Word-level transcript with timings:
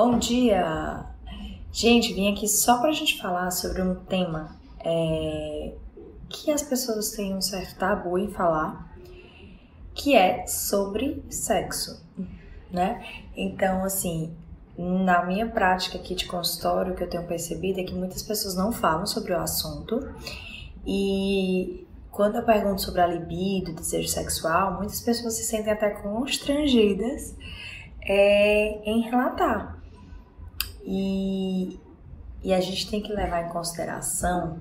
Bom 0.00 0.16
dia! 0.16 1.06
Gente, 1.72 2.14
vim 2.14 2.32
aqui 2.32 2.46
só 2.46 2.78
pra 2.80 2.92
gente 2.92 3.20
falar 3.20 3.50
sobre 3.50 3.82
um 3.82 3.96
tema 3.96 4.56
é, 4.78 5.74
que 6.28 6.52
as 6.52 6.62
pessoas 6.62 7.10
têm 7.10 7.34
um 7.34 7.40
certo 7.40 7.76
tabu 7.76 8.16
em 8.16 8.30
falar, 8.30 8.96
que 9.92 10.14
é 10.14 10.46
sobre 10.46 11.20
sexo, 11.28 12.00
né? 12.70 13.04
Então, 13.36 13.82
assim, 13.82 14.36
na 14.78 15.26
minha 15.26 15.48
prática 15.48 15.98
aqui 15.98 16.14
de 16.14 16.26
consultório, 16.26 16.92
o 16.92 16.96
que 16.96 17.02
eu 17.02 17.10
tenho 17.10 17.26
percebido 17.26 17.80
é 17.80 17.82
que 17.82 17.92
muitas 17.92 18.22
pessoas 18.22 18.54
não 18.54 18.70
falam 18.70 19.04
sobre 19.04 19.32
o 19.32 19.40
assunto 19.40 20.14
e 20.86 21.84
quando 22.12 22.36
eu 22.36 22.44
pergunto 22.44 22.82
sobre 22.82 23.00
a 23.00 23.06
libido, 23.08 23.72
desejo 23.72 24.06
sexual, 24.06 24.76
muitas 24.76 25.00
pessoas 25.00 25.34
se 25.34 25.42
sentem 25.42 25.72
até 25.72 25.90
constrangidas 25.90 27.34
é, 28.00 28.80
em 28.88 29.00
relatar. 29.00 29.76
E, 30.84 31.78
e 32.42 32.52
a 32.52 32.60
gente 32.60 32.90
tem 32.90 33.02
que 33.02 33.12
levar 33.12 33.46
em 33.46 33.48
consideração 33.50 34.60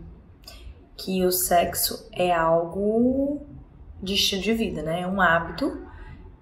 que 0.95 1.23
o 1.23 1.31
sexo 1.31 2.07
é 2.11 2.33
algo 2.33 3.41
de 4.01 4.15
estilo 4.15 4.41
de 4.41 4.53
vida, 4.53 4.81
né? 4.81 5.01
É 5.01 5.07
um 5.07 5.21
hábito 5.21 5.87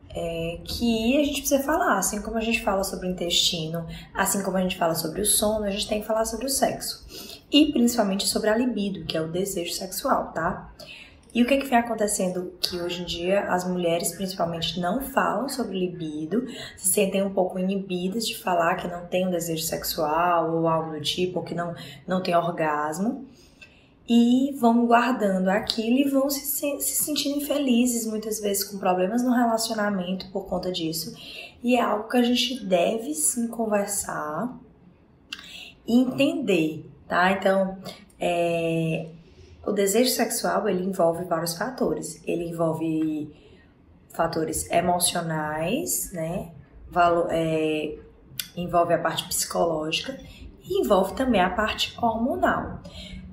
é, 0.10 0.60
que 0.64 1.20
a 1.20 1.24
gente 1.24 1.42
precisa 1.42 1.62
falar. 1.62 1.98
Assim 1.98 2.22
como 2.22 2.38
a 2.38 2.42
gente 2.42 2.64
fala 2.64 2.84
sobre 2.84 3.08
o 3.08 3.12
intestino, 3.12 3.86
assim 4.14 4.42
como 4.42 4.58
a 4.58 4.62
gente 4.62 4.78
fala 4.78 4.96
sobre 4.96 5.22
o 5.22 5.26
sono, 5.26 5.66
a 5.66 5.70
gente 5.70 5.88
tem 5.88 6.02
que 6.02 6.08
falar 6.08 6.26
sobre 6.26 6.46
o 6.46 6.50
sexo. 6.50 7.05
E 7.52 7.72
principalmente 7.72 8.26
sobre 8.26 8.50
a 8.50 8.58
libido, 8.58 9.05
que 9.05 9.18
é 9.18 9.22
o 9.22 9.28
desejo 9.28 9.74
sexual, 9.74 10.32
tá? 10.32 10.74
E 11.36 11.44
o 11.44 11.46
que, 11.46 11.58
que 11.58 11.66
vem 11.66 11.78
acontecendo 11.78 12.54
que 12.62 12.78
hoje 12.80 13.02
em 13.02 13.06
dia 13.06 13.42
as 13.52 13.68
mulheres 13.68 14.16
principalmente 14.16 14.80
não 14.80 15.02
falam 15.02 15.50
sobre 15.50 15.78
libido, 15.78 16.48
se 16.78 16.88
sentem 16.88 17.22
um 17.22 17.34
pouco 17.34 17.60
inibidas 17.60 18.26
de 18.26 18.38
falar 18.38 18.76
que 18.76 18.88
não 18.88 19.06
tem 19.08 19.28
um 19.28 19.32
desejo 19.32 19.64
sexual 19.64 20.56
ou 20.56 20.66
algo 20.66 20.94
do 20.94 21.02
tipo, 21.02 21.40
ou 21.40 21.46
que 21.46 21.54
não, 21.54 21.76
não 22.08 22.24
tem 22.24 22.34
orgasmo. 22.34 23.26
E 24.08 24.55
vão 24.62 24.86
guardando 24.86 25.50
aquilo 25.50 25.98
e 25.98 26.10
vão 26.10 26.30
se, 26.30 26.46
se 26.80 27.04
sentindo 27.04 27.40
infelizes, 27.40 28.05
muitas 28.05 28.40
vezes 28.40 28.64
com 28.64 28.77
problemas 28.77 29.22
no 29.22 29.34
relacionamento 29.34 30.32
por 30.32 30.46
conta 30.46 30.72
disso. 30.72 31.14
E 31.62 31.76
é 31.76 31.82
algo 31.82 32.08
que 32.08 32.16
a 32.16 32.24
gente 32.24 32.64
deve 32.64 33.14
sim 33.14 33.49
conversar 33.49 34.58
e 35.86 35.99
entender, 35.99 36.90
tá? 37.10 37.34
Então, 37.34 37.77
é, 38.18 39.10
o 39.66 39.71
desejo 39.71 40.12
sexual 40.12 40.68
ele 40.70 40.84
envolve 40.84 41.24
vários 41.26 41.58
fatores. 41.58 42.21
Ele 42.26 42.49
envolve 42.49 43.34
fatores 44.13 44.70
emocionais, 44.71 46.12
né? 46.13 46.52
Valor, 46.90 47.27
é, 47.32 47.98
envolve 48.55 48.93
a 48.93 48.99
parte 48.99 49.27
psicológica 49.27 50.18
e 50.63 50.82
envolve 50.82 51.13
também 51.16 51.41
a 51.41 51.49
parte 51.49 51.98
hormonal. 52.02 52.80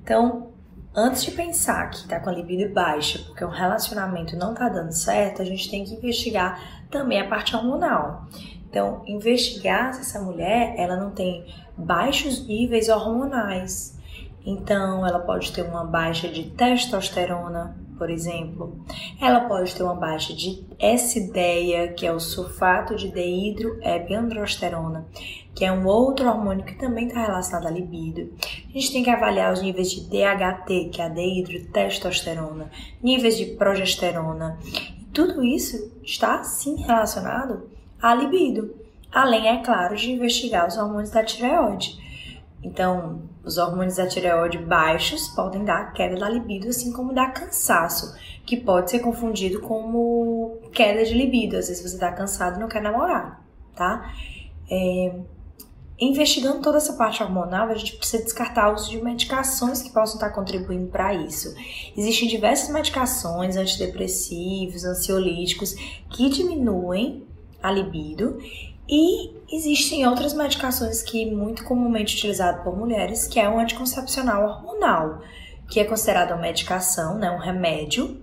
Então, 0.03 0.51
antes 0.93 1.23
de 1.23 1.31
pensar 1.31 1.89
que 1.89 1.97
está 1.97 2.19
com 2.19 2.29
a 2.29 2.33
libido 2.33 2.73
baixa 2.73 3.19
porque 3.25 3.45
um 3.45 3.49
relacionamento 3.49 4.35
não 4.35 4.53
está 4.53 4.69
dando 4.69 4.91
certo, 4.91 5.41
a 5.41 5.45
gente 5.45 5.69
tem 5.69 5.83
que 5.85 5.93
investigar 5.95 6.59
também 6.91 7.21
a 7.21 7.27
parte 7.27 7.55
hormonal. 7.55 8.27
Então, 8.69 9.03
investigar 9.05 9.93
se 9.93 10.01
essa 10.01 10.19
mulher 10.19 10.73
ela 10.77 10.97
não 10.97 11.11
tem 11.11 11.45
baixos 11.77 12.45
níveis 12.47 12.89
hormonais. 12.89 13.97
Então, 14.45 15.05
ela 15.07 15.19
pode 15.19 15.51
ter 15.51 15.63
uma 15.63 15.85
baixa 15.85 16.27
de 16.27 16.43
testosterona, 16.51 17.77
por 17.97 18.09
exemplo. 18.09 18.83
Ela 19.21 19.41
pode 19.41 19.73
ter 19.73 19.83
uma 19.83 19.95
baixa 19.95 20.33
de 20.33 20.65
S-ideia, 20.77 21.93
que 21.93 22.05
é 22.05 22.11
o 22.11 22.19
sulfato 22.19 22.95
de 22.95 23.09
deidroepiandrosterona, 23.09 25.07
que 25.55 25.63
é 25.63 25.71
um 25.71 25.85
outro 25.85 26.27
hormônio 26.27 26.65
que 26.65 26.75
também 26.75 27.07
está 27.07 27.21
relacionado 27.21 27.67
à 27.67 27.71
libido. 27.71 28.33
A 28.69 28.73
gente 28.73 28.91
tem 28.91 29.03
que 29.03 29.09
avaliar 29.09 29.53
os 29.53 29.61
níveis 29.61 29.91
de 29.91 30.01
DHT, 30.01 30.89
que 30.91 31.01
é 31.01 31.05
a 31.05 31.09
deidrotestosterona, 31.09 32.69
níveis 33.01 33.37
de 33.37 33.45
progesterona. 33.55 34.59
E 34.99 35.05
tudo 35.13 35.41
isso 35.43 35.91
está 36.03 36.43
sim 36.43 36.75
relacionado 36.75 37.69
à 38.01 38.13
libido. 38.13 38.75
Além, 39.09 39.47
é 39.47 39.63
claro, 39.63 39.95
de 39.95 40.11
investigar 40.11 40.67
os 40.67 40.77
hormônios 40.77 41.11
da 41.11 41.23
tireoide. 41.23 42.03
Então, 42.63 43.23
os 43.43 43.57
hormônios 43.57 43.97
da 43.97 44.07
tireoide 44.07 44.57
baixos 44.57 45.27
podem 45.29 45.65
dar 45.65 45.91
queda 45.91 46.17
da 46.17 46.29
libido, 46.29 46.69
assim 46.69 46.93
como 46.93 47.13
dar 47.13 47.33
cansaço, 47.33 48.15
que 48.45 48.55
pode 48.55 48.89
ser 48.89 48.99
confundido 48.99 49.59
como 49.59 50.59
queda 50.71 51.03
de 51.03 51.13
libido. 51.13 51.57
Às 51.57 51.67
vezes 51.67 51.83
você 51.83 51.95
está 51.95 52.11
cansado 52.11 52.55
e 52.55 52.59
não 52.59 52.69
quer 52.69 52.81
namorar, 52.81 53.45
tá? 53.75 54.13
É, 54.71 55.13
investigando 55.99 56.61
toda 56.61 56.77
essa 56.77 56.93
parte 56.93 57.21
hormonal, 57.21 57.67
a 57.67 57.75
gente 57.75 57.97
precisa 57.97 58.23
descartar 58.23 58.71
o 58.71 58.75
uso 58.75 58.89
de 58.89 59.01
medicações 59.03 59.81
que 59.81 59.91
possam 59.91 60.15
estar 60.15 60.29
contribuindo 60.29 60.87
para 60.87 61.13
isso. 61.13 61.53
Existem 61.97 62.29
diversas 62.29 62.69
medicações, 62.69 63.57
antidepressivos, 63.57 64.85
ansiolíticos, 64.85 65.75
que 66.09 66.29
diminuem 66.29 67.27
a 67.61 67.71
libido 67.71 68.37
e 68.87 69.31
existem 69.51 70.05
outras 70.07 70.33
medicações 70.33 71.01
que 71.01 71.29
muito 71.31 71.63
comumente 71.63 72.15
utilizado 72.15 72.63
por 72.63 72.77
mulheres, 72.77 73.27
que 73.27 73.39
é 73.39 73.49
o 73.49 73.59
anticoncepcional 73.59 74.43
hormonal, 74.43 75.21
que 75.69 75.79
é 75.79 75.85
considerado 75.85 76.31
uma 76.31 76.41
medicação, 76.41 77.17
né, 77.17 77.31
um 77.31 77.39
remédio 77.39 78.21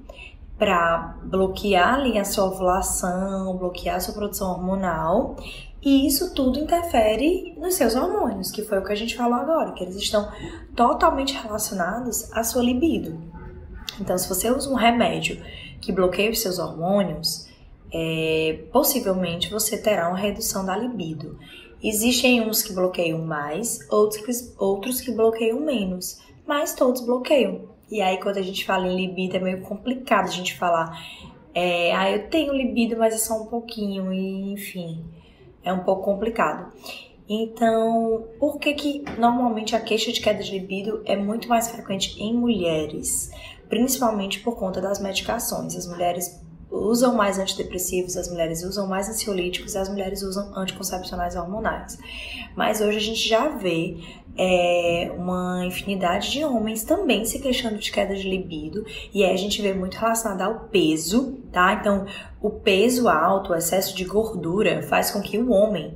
para 0.59 1.17
bloquear 1.25 1.95
ali 1.95 2.19
a 2.19 2.25
sua 2.25 2.45
ovulação, 2.45 3.57
bloquear 3.57 3.97
a 3.97 4.01
sua 4.01 4.13
produção 4.13 4.51
hormonal, 4.51 5.37
e 5.83 6.07
isso 6.07 6.35
tudo 6.35 6.59
interfere 6.59 7.55
nos 7.59 7.75
seus 7.75 7.95
hormônios, 7.95 8.51
que 8.51 8.63
foi 8.63 8.79
o 8.79 8.85
que 8.85 8.93
a 8.93 8.97
gente 8.97 9.17
falou 9.17 9.39
agora, 9.39 9.73
que 9.73 9.83
eles 9.83 9.97
estão 9.97 10.31
totalmente 10.77 11.33
relacionados 11.33 12.31
à 12.33 12.45
sua 12.45 12.63
libido. 12.63 13.19
Então, 13.99 14.17
se 14.19 14.29
você 14.29 14.51
usa 14.51 14.69
um 14.71 14.75
remédio 14.75 15.43
que 15.81 15.91
bloqueia 15.91 16.31
os 16.31 16.41
seus 16.41 16.59
hormônios, 16.59 17.50
é, 17.93 18.65
possivelmente 18.73 19.51
você 19.51 19.81
terá 19.81 20.09
uma 20.09 20.19
redução 20.19 20.65
da 20.65 20.77
libido. 20.77 21.39
Existem 21.83 22.41
uns 22.43 22.63
que 22.63 22.73
bloqueiam 22.73 23.19
mais, 23.25 23.87
outros 23.91 24.55
outros 24.59 25.01
que 25.01 25.11
bloqueiam 25.11 25.61
menos, 25.61 26.21
mas 26.47 26.75
todos 26.75 27.01
bloqueiam. 27.05 27.71
E 27.91 28.01
aí, 28.01 28.19
quando 28.19 28.37
a 28.37 28.43
gente 28.43 28.65
fala 28.65 28.87
em 28.87 28.95
libido, 28.95 29.37
é 29.37 29.41
meio 29.41 29.63
complicado 29.63 30.27
a 30.27 30.31
gente 30.31 30.57
falar, 30.57 30.97
é, 31.55 31.93
ah, 31.95 32.11
eu 32.11 32.29
tenho 32.29 32.53
libido, 32.53 32.97
mas 32.97 33.15
é 33.15 33.19
só 33.19 33.43
um 33.43 33.47
pouquinho, 33.47 34.13
e 34.13 34.53
enfim, 34.53 35.05
é 35.65 35.73
um 35.73 35.81
pouco 35.81 36.05
complicado. 36.05 36.73
Então, 37.29 38.29
por 38.39 38.59
que 38.59 38.75
que 38.75 39.05
normalmente 39.17 39.75
a 39.77 39.81
queixa 39.81 40.13
de 40.13 40.21
queda 40.21 40.43
de 40.43 40.51
libido 40.51 41.01
é 41.05 41.17
muito 41.17 41.49
mais 41.49 41.69
frequente 41.69 42.21
em 42.21 42.35
mulheres? 42.35 43.31
Principalmente 43.69 44.41
por 44.41 44.57
conta 44.57 44.81
das 44.81 45.01
medicações. 45.01 45.77
As 45.77 45.87
mulheres 45.87 46.41
usam 46.71 47.15
mais 47.15 47.39
antidepressivos, 47.39 48.17
as 48.17 48.29
mulheres 48.29 48.63
usam 48.63 48.87
mais 48.87 49.09
ansiolíticos, 49.09 49.75
as 49.75 49.89
mulheres 49.89 50.23
usam 50.23 50.57
anticoncepcionais 50.57 51.35
hormonais. 51.35 51.99
Mas 52.55 52.81
hoje 52.81 52.97
a 52.97 53.01
gente 53.01 53.29
já 53.29 53.49
vê 53.49 53.97
é, 54.37 55.13
uma 55.17 55.65
infinidade 55.65 56.31
de 56.31 56.45
homens 56.45 56.85
também 56.85 57.25
se 57.25 57.41
queixando 57.41 57.79
de 57.79 57.91
queda 57.91 58.15
de 58.15 58.29
libido, 58.29 58.85
e 59.13 59.25
aí 59.25 59.33
a 59.33 59.37
gente 59.37 59.61
vê 59.61 59.75
muito 59.75 59.97
relacionado 59.97 60.43
ao 60.43 60.61
peso, 60.69 61.39
tá? 61.53 61.75
Então, 61.75 62.07
o 62.41 62.51
peso 62.51 63.09
alto, 63.09 63.53
o 63.53 63.57
excesso 63.57 63.95
de 63.95 64.05
gordura, 64.05 64.83
faz 64.83 65.11
com 65.11 65.21
que 65.21 65.39
o 65.39 65.51
homem 65.51 65.95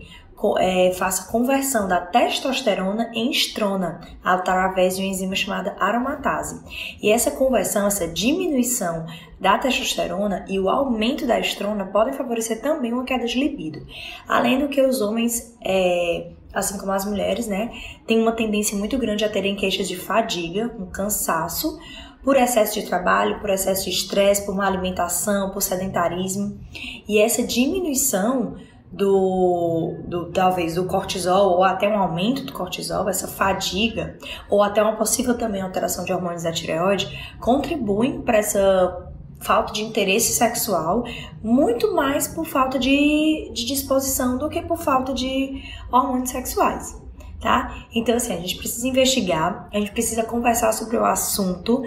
é, 0.59 0.93
faça 0.93 1.31
conversão 1.31 1.89
da 1.89 2.01
testosterona 2.01 3.11
em 3.15 3.31
estrona 3.31 4.01
através 4.23 4.97
de 4.97 5.03
uma 5.03 5.09
enzima 5.09 5.35
chamada 5.35 5.77
aromatase. 5.79 6.61
E 7.03 7.11
essa 7.11 7.31
conversão, 7.31 7.87
essa 7.87 8.07
diminuição 8.07 9.07
da 9.41 9.57
testosterona 9.59 10.45
e 10.49 10.59
o 10.59 10.69
aumento 10.69 11.27
da 11.27 11.39
estrona 11.39 11.87
podem 11.87 12.15
favorecer 12.15 12.61
também 12.61 12.93
uma 12.93 13.05
queda 13.05 13.27
de 13.27 13.39
libido. 13.39 13.87
Além 14.29 14.59
do 14.59 14.69
que 14.69 14.83
os 14.83 15.01
homens, 15.01 15.57
é, 15.65 16.31
assim 16.53 16.79
como 16.79 16.93
as 16.93 17.05
mulheres, 17.05 17.47
né, 17.47 17.71
têm 18.07 18.21
uma 18.21 18.33
tendência 18.33 18.77
muito 18.77 18.99
grande 18.99 19.25
a 19.25 19.29
terem 19.29 19.57
queixas 19.57 19.89
de 19.89 19.97
fadiga, 19.97 20.75
um 20.79 20.87
cansaço, 20.87 21.79
por 22.23 22.37
excesso 22.37 22.81
de 22.81 22.87
trabalho, 22.87 23.39
por 23.39 23.51
excesso 23.51 23.85
de 23.85 23.91
estresse, 23.91 24.47
por 24.47 24.55
má 24.55 24.67
alimentação, 24.67 25.51
por 25.51 25.61
sedentarismo. 25.61 26.59
E 27.07 27.19
essa 27.19 27.43
diminuição 27.43 28.57
do, 28.95 29.97
do 30.07 30.33
talvez 30.33 30.77
do 30.77 30.85
cortisol 30.85 31.57
ou 31.57 31.65
até 31.65 31.89
um 31.89 31.99
aumento 31.99 32.45
do 32.45 32.53
cortisol, 32.53 33.09
essa 33.09 33.27
fadiga 33.27 34.17
ou 34.49 34.63
até 34.63 34.83
uma 34.83 34.97
possível 34.97 35.37
também 35.37 35.61
alteração 35.61 36.05
de 36.05 36.13
hormônios 36.13 36.45
da 36.45 36.53
tireoide 36.53 37.35
contribuem 37.41 38.23
para 38.23 38.39
essa 38.39 39.11
falta 39.41 39.73
de 39.73 39.83
interesse 39.83 40.33
sexual, 40.33 41.05
muito 41.43 41.95
mais 41.95 42.27
por 42.27 42.47
falta 42.47 42.79
de, 42.79 43.51
de 43.53 43.67
disposição 43.67 44.39
do 44.39 44.49
que 44.49 44.63
por 44.63 44.79
falta 44.79 45.13
de 45.13 45.63
hormônios 45.93 46.31
sexuais, 46.31 46.99
tá? 47.41 47.85
Então, 47.95 48.17
assim, 48.17 48.33
a 48.33 48.39
gente 48.39 48.57
precisa 48.57 48.89
investigar, 48.89 49.69
a 49.71 49.79
gente 49.79 49.93
precisa 49.93 50.23
conversar 50.23 50.73
sobre 50.73 50.97
o 50.97 51.05
assunto. 51.05 51.83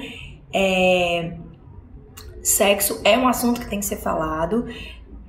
É, 0.53 1.35
sexo 2.43 3.01
é 3.03 3.17
um 3.17 3.27
assunto 3.27 3.59
que 3.59 3.69
tem 3.69 3.79
que 3.79 3.85
ser 3.85 3.97
falado 3.97 4.67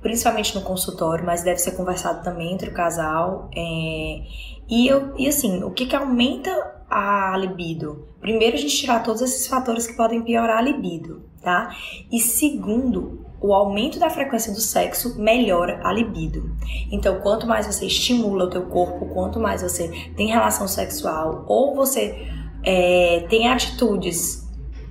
principalmente 0.01 0.55
no 0.55 0.61
consultório, 0.61 1.25
mas 1.25 1.43
deve 1.43 1.59
ser 1.59 1.71
conversado 1.71 2.23
também 2.23 2.53
entre 2.53 2.69
o 2.69 2.73
casal. 2.73 3.49
É, 3.55 4.21
e, 4.69 4.87
eu, 4.87 5.13
e 5.17 5.27
assim, 5.27 5.63
o 5.63 5.71
que, 5.71 5.85
que 5.85 5.95
aumenta 5.95 6.51
a 6.89 7.35
libido? 7.37 8.07
Primeiro, 8.19 8.55
a 8.55 8.59
gente 8.59 8.75
tirar 8.75 9.03
todos 9.03 9.21
esses 9.21 9.47
fatores 9.47 9.87
que 9.87 9.93
podem 9.93 10.21
piorar 10.21 10.57
a 10.57 10.61
libido, 10.61 11.23
tá? 11.41 11.75
E 12.11 12.19
segundo, 12.19 13.25
o 13.41 13.53
aumento 13.53 13.99
da 13.99 14.09
frequência 14.09 14.53
do 14.53 14.59
sexo 14.59 15.19
melhora 15.19 15.79
a 15.83 15.93
libido. 15.93 16.55
Então, 16.91 17.19
quanto 17.21 17.47
mais 17.47 17.65
você 17.65 17.85
estimula 17.85 18.45
o 18.45 18.49
teu 18.49 18.63
corpo, 18.63 19.07
quanto 19.13 19.39
mais 19.39 19.61
você 19.61 19.87
tem 20.15 20.27
relação 20.27 20.67
sexual 20.67 21.45
ou 21.47 21.73
você 21.73 22.27
é, 22.63 23.25
tem 23.29 23.47
atitudes 23.47 24.47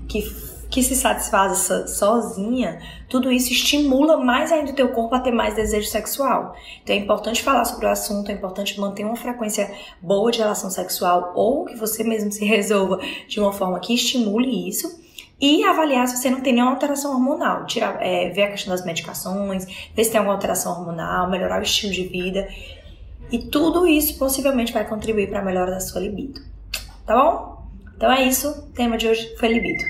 que 0.08 0.22
que 0.70 0.82
se 0.82 0.94
satisfaz 0.94 1.68
sozinha, 1.86 2.80
tudo 3.08 3.32
isso 3.32 3.52
estimula 3.52 4.18
mais 4.18 4.52
ainda 4.52 4.72
o 4.72 4.74
teu 4.74 4.90
corpo 4.90 5.14
a 5.14 5.20
ter 5.20 5.30
mais 5.30 5.54
desejo 5.54 5.88
sexual. 5.88 6.54
Então 6.82 6.94
é 6.94 6.98
importante 6.98 7.42
falar 7.42 7.64
sobre 7.64 7.86
o 7.86 7.88
assunto, 7.88 8.30
é 8.30 8.34
importante 8.34 8.78
manter 8.78 9.04
uma 9.04 9.16
frequência 9.16 9.72
boa 10.00 10.30
de 10.30 10.38
relação 10.38 10.70
sexual 10.70 11.32
ou 11.34 11.64
que 11.64 11.76
você 11.76 12.04
mesmo 12.04 12.30
se 12.30 12.44
resolva 12.46 13.00
de 13.26 13.40
uma 13.40 13.52
forma 13.52 13.80
que 13.80 13.94
estimule 13.94 14.68
isso. 14.68 15.08
E 15.40 15.62
avaliar 15.64 16.08
se 16.08 16.16
você 16.16 16.30
não 16.30 16.40
tem 16.40 16.52
nenhuma 16.52 16.72
alteração 16.72 17.12
hormonal. 17.12 17.64
Tirar, 17.64 18.02
é, 18.02 18.28
ver 18.30 18.42
a 18.42 18.50
questão 18.50 18.74
das 18.74 18.84
medicações, 18.84 19.66
ver 19.94 20.04
se 20.04 20.10
tem 20.10 20.18
alguma 20.18 20.34
alteração 20.34 20.72
hormonal, 20.72 21.30
melhorar 21.30 21.60
o 21.60 21.62
estilo 21.62 21.92
de 21.92 22.08
vida. 22.08 22.48
E 23.30 23.38
tudo 23.38 23.86
isso 23.86 24.18
possivelmente 24.18 24.72
vai 24.72 24.84
contribuir 24.84 25.28
para 25.28 25.38
a 25.38 25.44
melhora 25.44 25.70
da 25.70 25.78
sua 25.78 26.00
libido. 26.00 26.40
Tá 27.06 27.14
bom? 27.14 27.68
Então 27.96 28.10
é 28.10 28.24
isso. 28.24 28.48
O 28.48 28.72
tema 28.72 28.98
de 28.98 29.06
hoje 29.06 29.32
foi 29.38 29.48
libido. 29.48 29.84